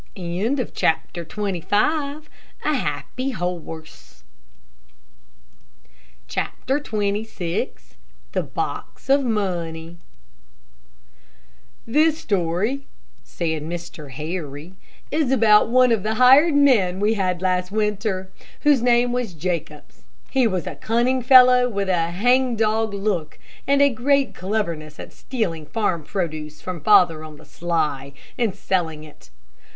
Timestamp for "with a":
21.69-22.09